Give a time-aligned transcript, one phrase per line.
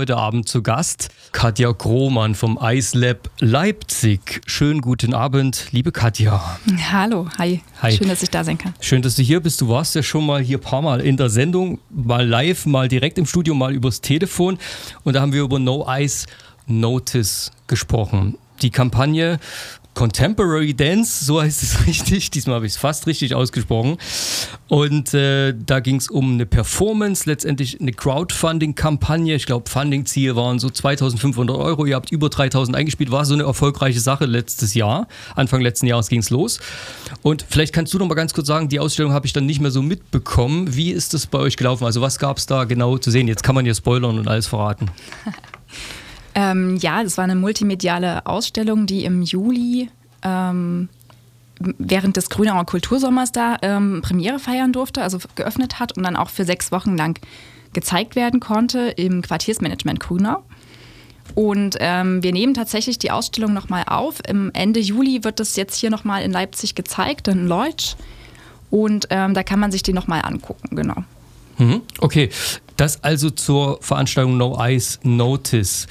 [0.00, 4.40] Heute Abend zu Gast Katja Krohmann vom Ice Lab Leipzig.
[4.46, 6.58] Schönen guten Abend, liebe Katja.
[6.90, 7.60] Hallo, hi.
[7.82, 7.92] hi.
[7.92, 8.72] Schön, dass ich da sein kann.
[8.80, 9.60] Schön, dass du hier bist.
[9.60, 12.88] Du warst ja schon mal hier ein paar Mal in der Sendung, mal live, mal
[12.88, 14.56] direkt im Studio, mal übers Telefon.
[15.04, 16.24] Und da haben wir über No Ice
[16.66, 18.38] Notice gesprochen.
[18.62, 19.38] Die Kampagne
[19.94, 22.30] Contemporary Dance, so heißt es richtig.
[22.30, 23.98] Diesmal habe ich es fast richtig ausgesprochen.
[24.68, 29.34] Und äh, da ging es um eine Performance, letztendlich eine Crowdfunding-Kampagne.
[29.34, 31.86] Ich glaube, Funding-Ziel waren so 2500 Euro.
[31.86, 33.10] Ihr habt über 3000 eingespielt.
[33.10, 35.08] War so eine erfolgreiche Sache letztes Jahr.
[35.34, 36.60] Anfang letzten Jahres ging es los.
[37.22, 39.60] Und vielleicht kannst du noch mal ganz kurz sagen, die Ausstellung habe ich dann nicht
[39.60, 40.74] mehr so mitbekommen.
[40.74, 41.84] Wie ist das bei euch gelaufen?
[41.84, 43.28] Also was gab es da genau zu sehen?
[43.28, 44.86] Jetzt kann man ja spoilern und alles verraten.
[46.34, 49.90] Ähm, ja, das war eine multimediale Ausstellung, die im Juli
[50.22, 50.88] ähm,
[51.58, 56.30] während des Grünauer Kultursommers da ähm, Premiere feiern durfte, also geöffnet hat und dann auch
[56.30, 57.18] für sechs Wochen lang
[57.72, 60.42] gezeigt werden konnte im Quartiersmanagement Grünau.
[61.34, 64.18] Und ähm, wir nehmen tatsächlich die Ausstellung nochmal auf.
[64.26, 67.94] Im Ende Juli wird das jetzt hier nochmal in Leipzig gezeigt, in Leutsch.
[68.70, 71.04] Und ähm, da kann man sich die nochmal angucken, genau.
[71.58, 71.82] Mhm.
[72.00, 72.30] Okay,
[72.80, 75.86] das also zur Veranstaltung No Ice Notice.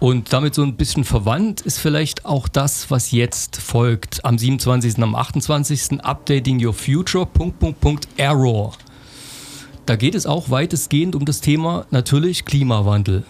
[0.00, 4.24] Und damit so ein bisschen verwandt ist vielleicht auch das, was jetzt folgt.
[4.24, 5.00] Am 27.
[5.00, 6.02] am 28.
[6.02, 7.26] Updating Your Future.
[7.26, 8.72] Punkt, Punkt, Punkt, Error.
[9.86, 13.22] Da geht es auch weitestgehend um das Thema natürlich Klimawandel.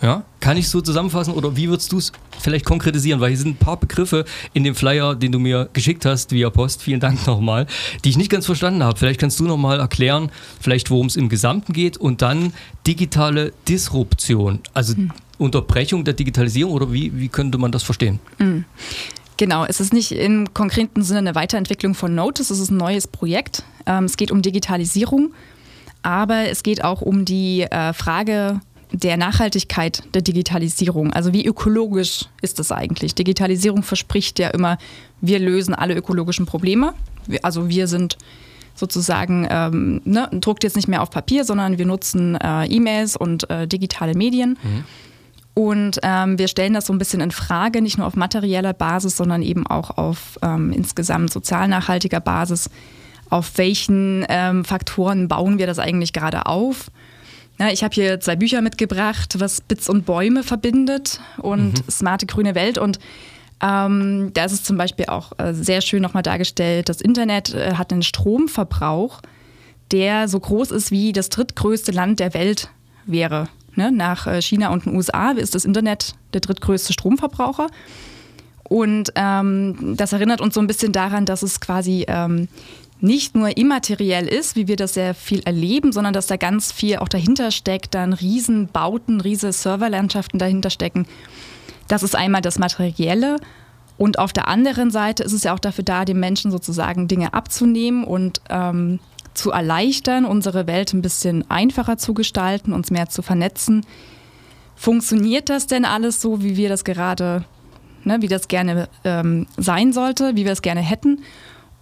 [0.00, 3.20] Ja, kann ich so zusammenfassen oder wie würdest du es vielleicht konkretisieren?
[3.20, 6.50] Weil hier sind ein paar Begriffe in dem Flyer, den du mir geschickt hast via
[6.50, 7.66] Post, vielen Dank nochmal,
[8.04, 8.98] die ich nicht ganz verstanden habe.
[8.98, 10.30] Vielleicht kannst du nochmal erklären,
[10.60, 12.52] vielleicht worum es im Gesamten geht und dann
[12.86, 15.12] digitale Disruption, also hm.
[15.38, 18.18] Unterbrechung der Digitalisierung oder wie, wie könnte man das verstehen?
[18.38, 18.64] Hm.
[19.36, 23.06] Genau, es ist nicht im konkreten Sinne eine Weiterentwicklung von Notice, es ist ein neues
[23.06, 23.62] Projekt.
[23.86, 25.32] Ähm, es geht um Digitalisierung,
[26.02, 28.60] aber es geht auch um die äh, Frage,
[28.92, 31.12] der Nachhaltigkeit der Digitalisierung.
[31.12, 33.14] Also wie ökologisch ist das eigentlich?
[33.14, 34.78] Digitalisierung verspricht ja immer,
[35.20, 36.94] wir lösen alle ökologischen Probleme.
[37.42, 38.16] Also wir sind
[38.74, 43.50] sozusagen, ähm, ne, druckt jetzt nicht mehr auf Papier, sondern wir nutzen äh, E-Mails und
[43.50, 44.56] äh, digitale Medien.
[44.62, 44.84] Mhm.
[45.54, 49.16] Und ähm, wir stellen das so ein bisschen in Frage, nicht nur auf materieller Basis,
[49.16, 52.70] sondern eben auch auf ähm, insgesamt sozial nachhaltiger Basis.
[53.28, 56.92] Auf welchen ähm, Faktoren bauen wir das eigentlich gerade auf?
[57.58, 61.90] Ja, ich habe hier zwei Bücher mitgebracht, was Bits und Bäume verbindet und mhm.
[61.90, 62.78] smarte grüne Welt.
[62.78, 63.00] Und
[63.60, 67.74] ähm, da ist es zum Beispiel auch äh, sehr schön nochmal dargestellt, das Internet äh,
[67.74, 69.20] hat einen Stromverbrauch,
[69.90, 72.68] der so groß ist wie das drittgrößte Land der Welt
[73.06, 73.48] wäre.
[73.74, 73.90] Ne?
[73.90, 77.66] Nach äh, China und den USA ist das Internet der drittgrößte Stromverbraucher.
[78.62, 82.48] Und ähm, das erinnert uns so ein bisschen daran, dass es quasi ähm,
[83.00, 86.96] nicht nur immateriell ist, wie wir das sehr viel erleben, sondern dass da ganz viel
[86.96, 91.06] auch dahinter steckt, dann Riesenbauten, riesige Serverlandschaften dahinter stecken.
[91.86, 93.36] Das ist einmal das Materielle.
[93.96, 97.34] Und auf der anderen Seite ist es ja auch dafür da, den Menschen sozusagen Dinge
[97.34, 99.00] abzunehmen und ähm,
[99.34, 103.84] zu erleichtern, unsere Welt ein bisschen einfacher zu gestalten, uns mehr zu vernetzen.
[104.76, 107.44] Funktioniert das denn alles so, wie wir das gerade,
[108.04, 111.22] ne, wie das gerne ähm, sein sollte, wie wir es gerne hätten?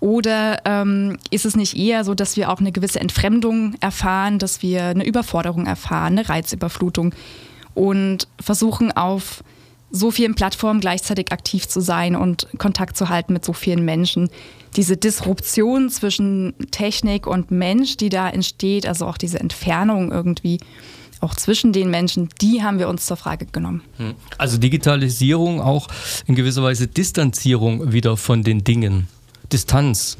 [0.00, 4.62] Oder ähm, ist es nicht eher so, dass wir auch eine gewisse Entfremdung erfahren, dass
[4.62, 7.14] wir eine Überforderung erfahren, eine Reizüberflutung
[7.74, 9.42] und versuchen auf
[9.90, 14.28] so vielen Plattformen gleichzeitig aktiv zu sein und Kontakt zu halten mit so vielen Menschen.
[14.76, 20.58] Diese Disruption zwischen Technik und Mensch, die da entsteht, also auch diese Entfernung irgendwie,
[21.20, 23.82] auch zwischen den Menschen, die haben wir uns zur Frage genommen.
[23.96, 24.14] Hm.
[24.36, 25.88] Also Digitalisierung auch
[26.26, 29.08] in gewisser Weise Distanzierung wieder von den Dingen.
[29.52, 30.16] Distanz.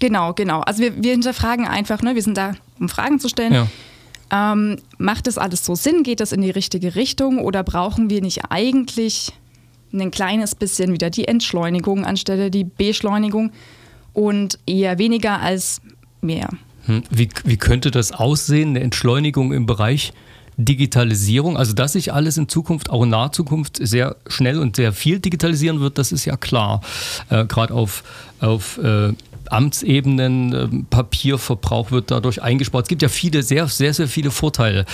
[0.00, 0.60] Genau, genau.
[0.60, 2.14] Also wir, wir hinterfragen einfach, ne?
[2.14, 3.52] wir sind da, um Fragen zu stellen.
[3.52, 3.66] Ja.
[4.30, 6.02] Ähm, macht das alles so Sinn?
[6.02, 7.38] Geht das in die richtige Richtung?
[7.38, 9.32] Oder brauchen wir nicht eigentlich
[9.92, 13.52] ein kleines bisschen wieder die Entschleunigung anstelle die Beschleunigung
[14.12, 15.80] und eher weniger als
[16.20, 16.48] mehr?
[16.84, 17.02] Hm.
[17.10, 20.12] Wie, wie könnte das aussehen, eine Entschleunigung im Bereich
[20.58, 24.92] Digitalisierung, also dass sich alles in Zukunft, auch in naher Zukunft, sehr schnell und sehr
[24.92, 26.82] viel digitalisieren wird, das ist ja klar.
[27.30, 28.02] Äh, Gerade auf,
[28.40, 29.12] auf äh,
[29.50, 32.86] Amtsebenen, äh, Papierverbrauch wird dadurch eingespart.
[32.86, 34.84] Es gibt ja viele, sehr, sehr, sehr viele Vorteile.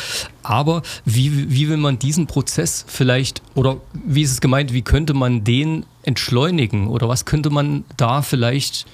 [0.43, 5.15] Aber wie, wie will man diesen Prozess vielleicht, oder wie ist es gemeint, wie könnte
[5.15, 8.87] man den entschleunigen oder was könnte man da vielleicht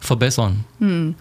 [0.00, 0.64] verbessern?
[0.80, 1.14] Hm.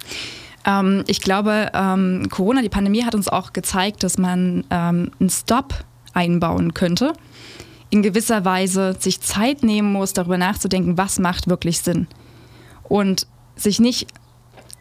[0.68, 5.30] Ähm, ich glaube, ähm, Corona, die Pandemie hat uns auch gezeigt, dass man ähm, einen
[5.30, 5.74] Stop
[6.14, 7.14] einbauen könnte.
[7.90, 12.08] In gewisser Weise sich Zeit nehmen muss, darüber nachzudenken, was macht wirklich Sinn.
[12.84, 14.08] Und sich nicht,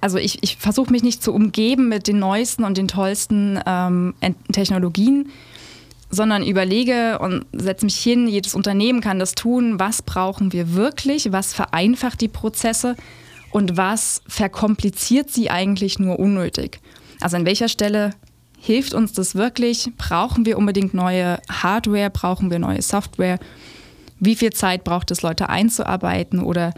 [0.00, 4.14] also ich, ich versuche mich nicht zu umgeben mit den neuesten und den tollsten ähm,
[4.52, 5.30] Technologien,
[6.10, 11.32] sondern überlege und setze mich hin, jedes Unternehmen kann das tun, was brauchen wir wirklich,
[11.32, 12.96] was vereinfacht die Prozesse
[13.56, 16.78] und was verkompliziert sie eigentlich nur unnötig.
[17.22, 18.10] Also an welcher Stelle
[18.58, 19.88] hilft uns das wirklich?
[19.96, 22.10] Brauchen wir unbedingt neue Hardware?
[22.10, 23.38] Brauchen wir neue Software?
[24.20, 26.40] Wie viel Zeit braucht es, Leute einzuarbeiten?
[26.40, 26.74] Oder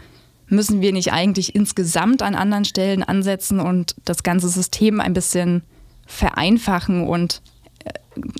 [0.47, 5.63] müssen wir nicht eigentlich insgesamt an anderen Stellen ansetzen und das ganze System ein bisschen
[6.07, 7.41] vereinfachen und
[7.83, 7.91] äh,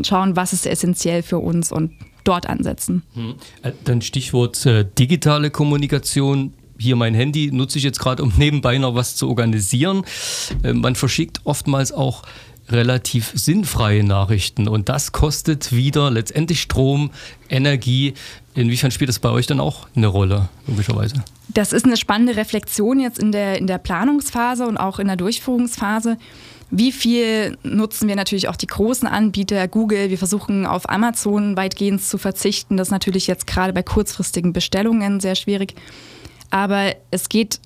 [0.02, 1.92] schauen, was ist essentiell für uns und
[2.24, 3.04] dort ansetzen.
[3.16, 3.36] Hm.
[3.64, 6.54] Äh, dann Stichwort äh, digitale Kommunikation.
[6.80, 10.04] Hier mein Handy nutze ich jetzt gerade, um nebenbei noch was zu organisieren.
[10.64, 12.24] Äh, man verschickt oftmals auch
[12.72, 17.12] relativ sinnfreie Nachrichten und das kostet wieder letztendlich Strom,
[17.50, 18.14] Energie.
[18.54, 21.24] Inwiefern spielt das bei euch dann auch eine Rolle, logischerweise?
[21.48, 25.16] Das ist eine spannende Reflexion jetzt in der, in der Planungsphase und auch in der
[25.16, 26.18] Durchführungsphase.
[26.72, 30.12] Wie viel nutzen wir natürlich auch die großen Anbieter, Google?
[30.12, 32.78] Wir versuchen auf Amazon weitgehend zu verzichten.
[32.78, 35.74] Das ist natürlich jetzt gerade bei kurzfristigen Bestellungen sehr schwierig.
[36.50, 37.60] Aber es geht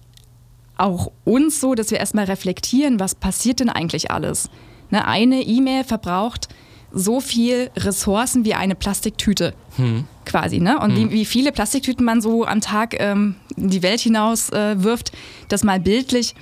[0.78, 4.50] auch uns so, dass wir erstmal reflektieren, was passiert denn eigentlich alles?
[4.90, 6.50] Ne, eine E-Mail verbraucht
[6.94, 10.06] so viel Ressourcen wie eine Plastiktüte hm.
[10.26, 10.60] quasi.
[10.60, 10.80] Ne?
[10.80, 11.10] Und hm.
[11.10, 15.12] wie, wie, viele Plastiktüten man so am Tag ähm, in die Welt hinaus äh, wirft,
[15.50, 16.36] das mal bildlich.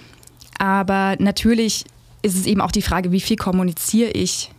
[0.60, 1.86] Aber natürlich
[2.22, 4.52] ist es eben auch die Frage, wie viel kommuniziere ich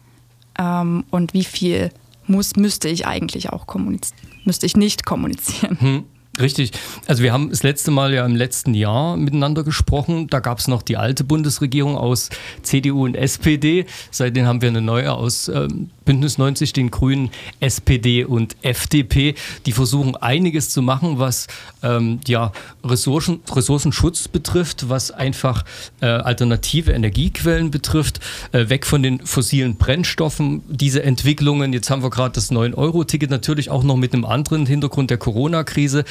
[0.58, 1.90] ähm, und wie viel
[2.26, 5.78] muss, müsste ich eigentlich auch kommunizieren, müsste ich nicht kommunizieren.
[5.78, 6.05] Hm.
[6.40, 6.73] Richtig.
[7.06, 10.29] Also wir haben das letzte Mal ja im letzten Jahr miteinander gesprochen.
[10.29, 12.31] Da gab es noch die alte Bundesregierung aus
[12.62, 13.84] CDU und SPD.
[14.11, 17.31] Seitdem haben wir eine neue aus ähm, Bündnis 90, den Grünen,
[17.61, 19.34] SPD und FDP.
[19.67, 21.49] Die versuchen einiges zu machen, was
[21.82, 22.52] ähm, ja,
[22.82, 25.64] Ressourcen, Ressourcenschutz betrifft, was einfach
[26.00, 28.20] äh, alternative Energiequellen betrifft,
[28.52, 30.62] äh, weg von den fossilen Brennstoffen.
[30.69, 35.11] Diese Entwicklungen, jetzt haben wir gerade das 9-Euro-Ticket natürlich auch noch mit einem anderen Hintergrund
[35.11, 36.05] der Corona-Krise.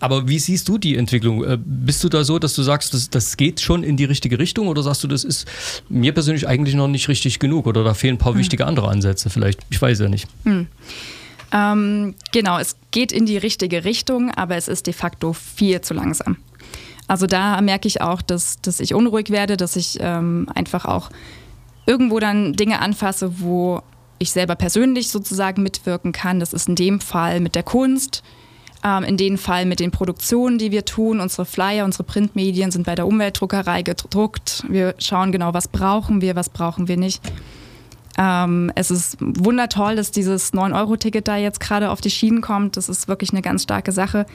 [0.00, 1.44] Aber wie siehst du die Entwicklung?
[1.44, 4.38] Äh, bist du da so, dass du sagst, das, das geht schon in die richtige
[4.38, 5.46] Richtung oder sagst du, das ist
[5.88, 8.40] mir persönlich eigentlich noch nicht richtig genug oder da fehlen ein paar hm.
[8.40, 9.60] wichtige andere Ansätze vielleicht?
[9.70, 10.28] Ich weiß ja nicht.
[10.44, 10.66] Hm.
[11.52, 15.92] Ähm, genau, es geht in die richtige Richtung, aber es ist de facto viel zu
[15.94, 16.38] langsam.
[17.08, 21.10] Also da merke ich auch, dass, dass ich unruhig werde, dass ich ähm, einfach auch
[21.84, 23.82] irgendwo dann Dinge anfasse, wo
[24.18, 26.40] ich selber persönlich sozusagen mitwirken kann.
[26.40, 28.22] Das ist in dem Fall mit der Kunst,
[28.84, 31.20] ähm, in dem Fall mit den Produktionen, die wir tun.
[31.20, 34.64] Unsere Flyer, unsere Printmedien sind bei der Umweltdruckerei gedruckt.
[34.68, 37.22] Wir schauen genau, was brauchen wir, was brauchen wir nicht.
[38.18, 42.76] Ähm, es ist wundertoll, dass dieses 9-Euro-Ticket da jetzt gerade auf die Schienen kommt.
[42.76, 44.26] Das ist wirklich eine ganz starke Sache.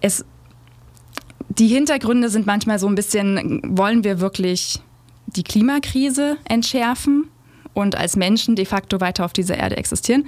[0.00, 0.24] Es,
[1.48, 4.80] die Hintergründe sind manchmal so ein bisschen, wollen wir wirklich
[5.26, 7.28] die Klimakrise entschärfen
[7.74, 10.26] und als Menschen de facto weiter auf dieser Erde existieren?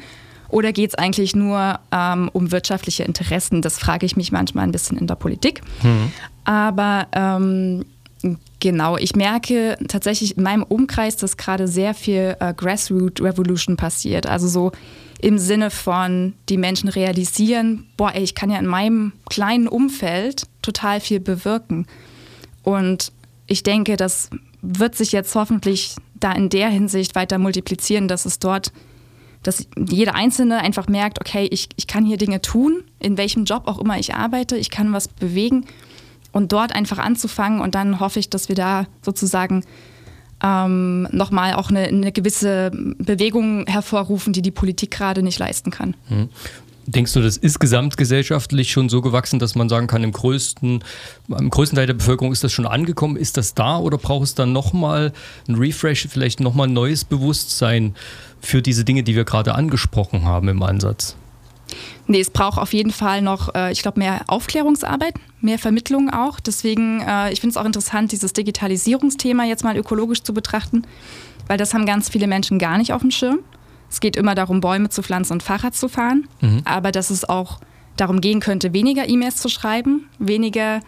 [0.52, 3.62] Oder geht es eigentlich nur ähm, um wirtschaftliche Interessen?
[3.62, 5.62] Das frage ich mich manchmal ein bisschen in der Politik.
[5.82, 6.12] Mhm.
[6.44, 7.86] Aber ähm,
[8.60, 14.26] genau, ich merke tatsächlich in meinem Umkreis, dass gerade sehr viel äh, Grassroot Revolution passiert.
[14.26, 14.72] Also so
[15.22, 20.42] im Sinne von, die Menschen realisieren, boah, ey, ich kann ja in meinem kleinen Umfeld
[20.60, 21.86] total viel bewirken.
[22.62, 23.10] Und
[23.46, 24.28] ich denke, das
[24.60, 28.70] wird sich jetzt hoffentlich da in der Hinsicht weiter multiplizieren, dass es dort
[29.42, 33.62] dass jeder Einzelne einfach merkt, okay, ich, ich kann hier Dinge tun, in welchem Job
[33.66, 35.66] auch immer ich arbeite, ich kann was bewegen
[36.32, 39.64] und dort einfach anzufangen und dann hoffe ich, dass wir da sozusagen
[40.42, 45.94] ähm, nochmal auch eine, eine, gewisse Bewegung hervorrufen, die die Politik gerade nicht leisten kann.
[46.86, 50.82] Denkst du, das ist gesamtgesellschaftlich schon so gewachsen, dass man sagen kann, im größten,
[51.28, 53.16] im größten Teil der Bevölkerung ist das schon angekommen?
[53.16, 55.12] Ist das da oder braucht es dann nochmal
[55.48, 57.94] ein Refresh, vielleicht nochmal ein neues Bewusstsein
[58.40, 61.16] für diese Dinge, die wir gerade angesprochen haben im Ansatz?
[62.06, 66.40] Nee, es braucht auf jeden Fall noch, äh, ich glaube, mehr Aufklärungsarbeit, mehr Vermittlung auch.
[66.40, 70.82] Deswegen, äh, ich finde es auch interessant, dieses Digitalisierungsthema jetzt mal ökologisch zu betrachten,
[71.46, 73.38] weil das haben ganz viele Menschen gar nicht auf dem Schirm.
[73.92, 76.62] Es geht immer darum, Bäume zu pflanzen und Fahrrad zu fahren, mhm.
[76.64, 77.60] aber dass es auch
[77.98, 80.80] darum gehen könnte, weniger E-Mails zu schreiben, weniger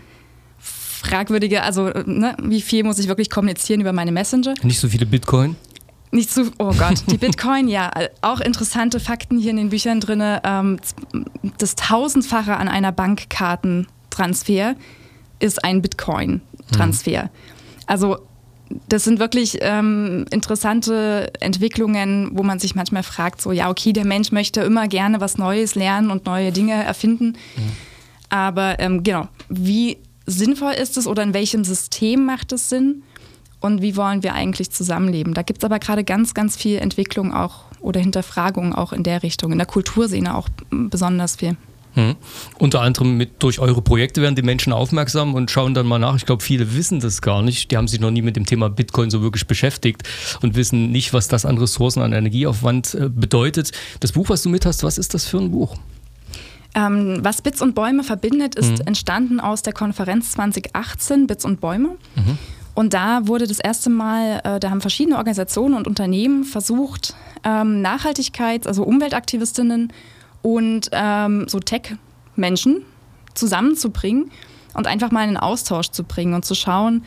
[0.58, 4.54] fragwürdige, also ne, wie viel muss ich wirklich kommunizieren über meine Messenger.
[4.62, 5.56] Nicht so viele Bitcoin?
[6.12, 7.90] Nicht zu, oh Gott, die Bitcoin, ja,
[8.22, 10.22] auch interessante Fakten hier in den Büchern drin.
[10.42, 10.78] Ähm,
[11.58, 14.76] das Tausendfache an einer Bankkartentransfer
[15.40, 17.24] ist ein Bitcoin-Transfer.
[17.24, 17.30] Mhm.
[17.86, 18.16] Also
[18.88, 24.06] das sind wirklich ähm, interessante Entwicklungen, wo man sich manchmal fragt, so ja, okay, der
[24.06, 27.36] Mensch möchte immer gerne was Neues lernen und neue Dinge erfinden.
[27.56, 27.72] Mhm.
[28.30, 33.02] Aber ähm, genau, wie sinnvoll ist es oder in welchem System macht es Sinn?
[33.60, 35.32] Und wie wollen wir eigentlich zusammenleben?
[35.32, 39.22] Da gibt es aber gerade ganz, ganz viel Entwicklung auch oder Hinterfragung auch in der
[39.22, 41.56] Richtung, in der Kulturszene auch besonders viel.
[41.94, 42.16] Hm.
[42.58, 46.16] Unter anderem mit, durch eure Projekte werden die Menschen aufmerksam und schauen dann mal nach.
[46.16, 47.70] Ich glaube, viele wissen das gar nicht.
[47.70, 50.02] Die haben sich noch nie mit dem Thema Bitcoin so wirklich beschäftigt
[50.42, 53.70] und wissen nicht, was das an Ressourcen, an Energieaufwand äh, bedeutet.
[54.00, 55.76] Das Buch, was du mit hast, was ist das für ein Buch?
[56.74, 58.86] Ähm, was Bits und Bäume verbindet, ist mhm.
[58.86, 61.90] entstanden aus der Konferenz 2018 Bits und Bäume.
[62.16, 62.38] Mhm.
[62.74, 67.82] Und da wurde das erste Mal, äh, da haben verschiedene Organisationen und Unternehmen versucht, ähm,
[67.82, 69.92] Nachhaltigkeit, also Umweltaktivistinnen
[70.44, 72.82] und ähm, so Tech-Menschen
[73.32, 74.30] zusammenzubringen
[74.74, 77.02] und einfach mal einen Austausch zu bringen und zu schauen,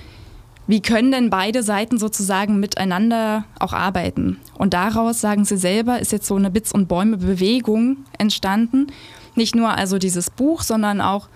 [0.65, 4.39] wie können denn beide Seiten sozusagen miteinander auch arbeiten.
[4.57, 8.87] Und daraus, sagen sie selber, ist jetzt so eine Bits- und Bäume-Bewegung entstanden.
[9.35, 11.29] Nicht nur also dieses Buch, sondern auch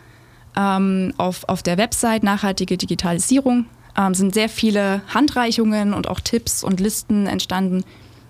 [0.58, 6.63] ähm, auf, auf der Website Nachhaltige Digitalisierung ähm, sind sehr viele Handreichungen und auch Tipps
[6.63, 7.84] und Listen entstanden,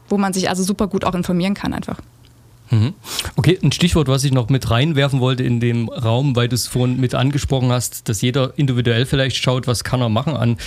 [0.09, 2.01] wo man sich also super gut auch informieren kann einfach.
[2.71, 2.93] Mhm.
[3.35, 6.67] Okay, ein Stichwort, was ich noch mit reinwerfen wollte in dem Raum, weil du es
[6.67, 10.57] vorhin mit angesprochen hast, dass jeder individuell vielleicht schaut, was kann er machen an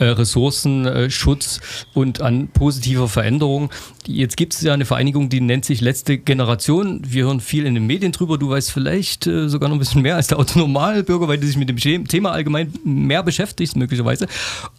[0.00, 3.70] äh, Ressourcenschutz äh, und an positiver Veränderung.
[4.06, 7.02] Jetzt gibt es ja eine Vereinigung, die nennt sich Letzte Generation.
[7.06, 8.38] Wir hören viel in den Medien drüber.
[8.38, 11.56] Du weißt vielleicht äh, sogar noch ein bisschen mehr als der Autonormalbürger, weil du dich
[11.56, 14.26] mit dem Thema allgemein mehr beschäftigst, möglicherweise.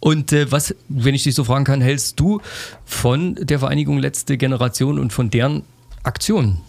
[0.00, 2.42] Und äh, was, wenn ich dich so fragen kann, hältst du
[2.84, 5.62] von der Vereinigung Letzte Generation und von deren
[6.02, 6.60] Aktionen?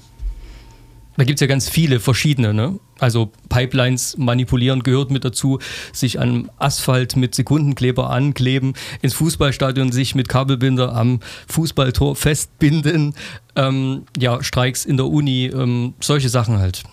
[1.18, 2.54] Da gibt es ja ganz viele verschiedene.
[2.54, 2.80] Ne?
[3.00, 5.60] Also Pipelines manipulieren gehört mit dazu,
[5.94, 13.16] sich an Asphalt mit Sekundenkleber ankleben, ins Fußballstadion sich mit Kabelbinder am Fußballtor festbinden,
[13.56, 16.84] ähm, ja, Streiks in der Uni, ähm, solche Sachen halt.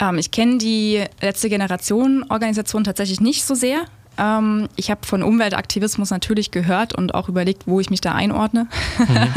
[0.00, 3.86] Ähm, ich kenne die letzte Generation Organisation tatsächlich nicht so sehr.
[4.18, 8.66] Ähm, ich habe von Umweltaktivismus natürlich gehört und auch überlegt, wo ich mich da einordne.
[8.98, 9.28] Mhm.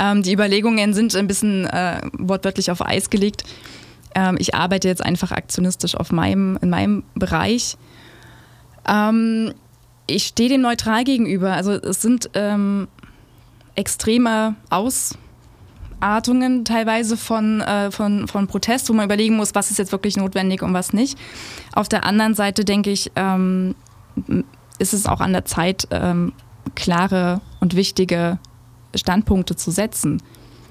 [0.00, 3.44] Ähm, die Überlegungen sind ein bisschen äh, wortwörtlich auf Eis gelegt.
[4.14, 7.76] Ähm, ich arbeite jetzt einfach aktionistisch auf meinem, in meinem Bereich.
[8.88, 9.52] Ähm,
[10.06, 11.52] ich stehe dem neutral gegenüber.
[11.52, 12.88] Also es sind ähm,
[13.74, 14.56] extreme
[16.00, 20.16] Ausartungen teilweise von, äh, von, von Protest, wo man überlegen muss, was ist jetzt wirklich
[20.16, 21.18] notwendig und was nicht.
[21.74, 23.74] Auf der anderen Seite denke ich, ähm,
[24.78, 26.32] ist es auch an der Zeit, ähm,
[26.74, 28.38] klare und wichtige
[28.94, 30.22] Standpunkte zu setzen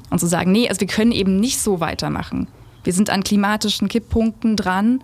[0.09, 2.47] und zu sagen, nee, also wir können eben nicht so weitermachen.
[2.83, 5.03] Wir sind an klimatischen Kipppunkten dran,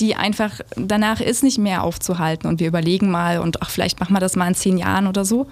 [0.00, 4.14] die einfach danach ist nicht mehr aufzuhalten und wir überlegen mal und ach, vielleicht machen
[4.14, 5.46] wir das mal in zehn Jahren oder so.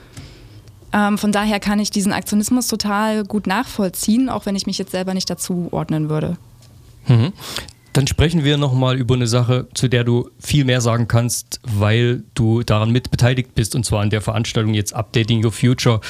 [0.92, 4.92] Ähm, von daher kann ich diesen Aktionismus total gut nachvollziehen, auch wenn ich mich jetzt
[4.92, 6.37] selber nicht dazu ordnen würde.
[7.07, 7.33] Mhm.
[7.92, 12.23] Dann sprechen wir nochmal über eine Sache, zu der du viel mehr sagen kannst, weil
[12.35, 16.00] du daran mit beteiligt bist, und zwar an der Veranstaltung jetzt Updating Your Future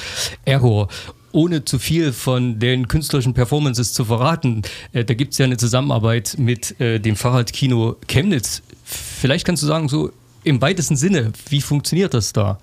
[0.45, 0.89] Error
[1.33, 5.57] ohne zu viel von den künstlerischen Performances zu verraten, äh, da gibt es ja eine
[5.57, 8.63] Zusammenarbeit mit äh, dem Fahrradkino Chemnitz.
[8.85, 10.11] Vielleicht kannst du sagen, so
[10.45, 12.59] im weitesten Sinne, wie funktioniert das da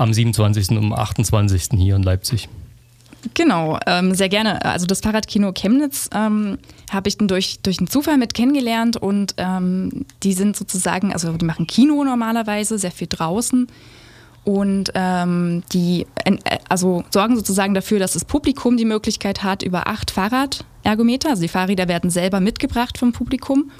[0.00, 0.70] am 27.
[0.70, 1.68] und 28.
[1.76, 2.48] hier in Leipzig?
[3.34, 4.64] Genau, ähm, sehr gerne.
[4.64, 6.58] Also das Fahrradkino Chemnitz ähm,
[6.90, 11.44] habe ich durch, durch einen Zufall mit kennengelernt und ähm, die sind sozusagen, also die
[11.44, 13.66] machen Kino normalerweise, sehr viel draußen
[14.44, 16.38] und ähm, die äh,
[16.70, 21.48] also sorgen sozusagen dafür, dass das Publikum die Möglichkeit hat, über acht Fahrradergometer, also die
[21.48, 23.70] Fahrräder werden selber mitgebracht vom Publikum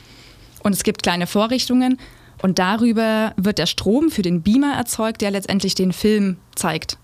[0.63, 1.97] und es gibt kleine Vorrichtungen
[2.43, 6.99] und darüber wird der Strom für den Beamer erzeugt, der letztendlich den Film zeigt.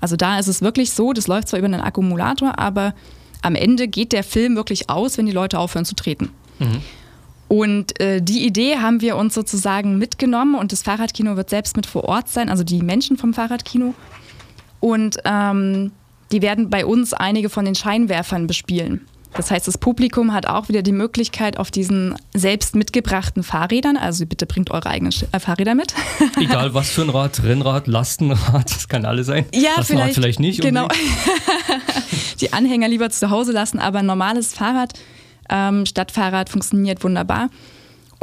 [0.00, 2.94] Also da ist es wirklich so, das läuft zwar über einen Akkumulator, aber
[3.42, 6.30] am Ende geht der Film wirklich aus, wenn die Leute aufhören zu treten.
[6.58, 6.80] Mhm.
[7.46, 11.86] Und äh, die Idee haben wir uns sozusagen mitgenommen und das Fahrradkino wird selbst mit
[11.86, 13.94] vor Ort sein, also die Menschen vom Fahrradkino.
[14.80, 15.92] Und ähm,
[16.32, 19.06] die werden bei uns einige von den Scheinwerfern bespielen.
[19.36, 24.26] Das heißt, das Publikum hat auch wieder die Möglichkeit auf diesen selbst mitgebrachten Fahrrädern, also
[24.26, 25.92] bitte bringt eure eigenen äh, Fahrräder mit.
[26.40, 29.44] Egal was für ein Rad, Rennrad, Lastenrad, das kann alles sein.
[29.52, 30.60] Ja, Lastenrad vielleicht, vielleicht nicht.
[30.60, 30.88] Genau.
[32.40, 34.92] die Anhänger lieber zu Hause lassen, aber ein normales Fahrrad,
[35.50, 37.50] ähm, Stadtfahrrad funktioniert wunderbar.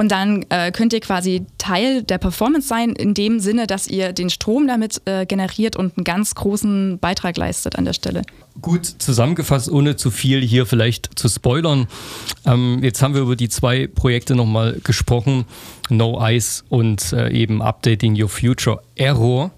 [0.02, 4.14] Und dann äh, könnt ihr quasi Teil der Performance sein, in dem Sinne, dass ihr
[4.14, 8.24] den Strom damit äh, generiert und einen ganz großen Beitrag leistet an der Stelle.
[8.64, 11.86] Gut zusammengefasst, ohne zu viel hier vielleicht zu spoilern.
[12.48, 15.46] Ähm, jetzt haben wir über die zwei Projekte nochmal gesprochen,
[15.92, 19.52] No Ice und äh, eben Updating Your Future Error.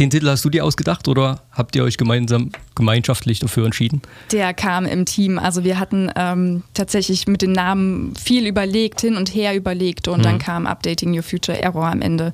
[0.00, 4.02] Den Titel hast du dir ausgedacht oder habt ihr euch gemeinsam gemeinschaftlich dafür entschieden?
[4.32, 5.38] Der kam im Team.
[5.38, 10.18] Also wir hatten ähm, tatsächlich mit den Namen viel überlegt, hin und her überlegt und
[10.18, 10.22] mhm.
[10.22, 12.32] dann kam Updating Your Future Error am Ende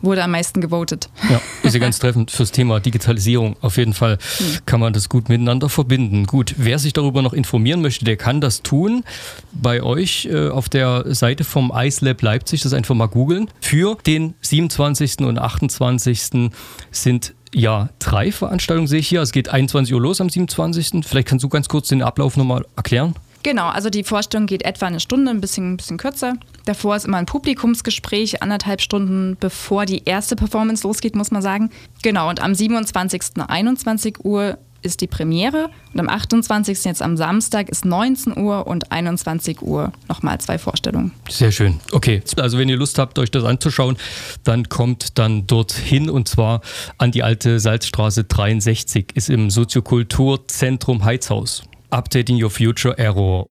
[0.00, 1.08] wurde am meisten gewotet.
[1.28, 3.56] Ja, ist ja ganz treffend fürs Thema Digitalisierung.
[3.60, 4.46] Auf jeden Fall hm.
[4.66, 6.26] kann man das gut miteinander verbinden.
[6.26, 9.04] Gut, wer sich darüber noch informieren möchte, der kann das tun.
[9.52, 13.50] Bei euch äh, auf der Seite vom iSlab Leipzig, das einfach mal googeln.
[13.60, 15.18] Für den 27.
[15.20, 16.50] und 28.
[16.90, 19.22] sind ja, drei Veranstaltungen sehe ich hier.
[19.22, 21.04] Es geht 21 Uhr los am 27.
[21.06, 23.14] Vielleicht kannst du ganz kurz den Ablauf nochmal erklären.
[23.42, 26.34] Genau, also die Vorstellung geht etwa eine Stunde, ein bisschen, ein bisschen kürzer.
[26.64, 31.70] Davor ist immer ein Publikumsgespräch, anderthalb Stunden bevor die erste Performance losgeht, muss man sagen.
[32.02, 33.22] Genau, und am 27.
[33.46, 36.84] 21 Uhr ist die Premiere und am 28.
[36.84, 41.12] jetzt am Samstag ist 19 Uhr und 21 Uhr nochmal zwei Vorstellungen.
[41.28, 41.80] Sehr schön.
[41.92, 43.96] Okay, also wenn ihr Lust habt, euch das anzuschauen,
[44.44, 46.60] dann kommt dann dorthin und zwar
[46.96, 51.64] an die alte Salzstraße 63, ist im Soziokulturzentrum Heizhaus.
[51.90, 53.46] Updating Your Future Error.